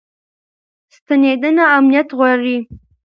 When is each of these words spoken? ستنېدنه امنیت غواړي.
ستنېدنه 0.95 1.63
امنیت 1.77 2.07
غواړي. 2.17 2.57